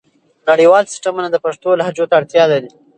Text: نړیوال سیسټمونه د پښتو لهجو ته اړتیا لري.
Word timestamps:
نړیوال 0.49 0.83
سیسټمونه 0.91 1.27
د 1.31 1.37
پښتو 1.45 1.69
لهجو 1.79 2.05
ته 2.09 2.13
اړتیا 2.19 2.43
لري. 2.51 2.69